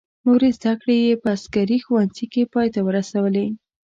[0.25, 3.47] نورې زده کړې یې په عسکري ښوونځي کې پای ته ورسولې.